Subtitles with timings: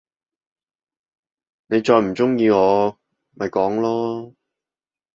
[1.67, 2.97] 你再唔中意我，
[3.35, 4.33] 咪講囉！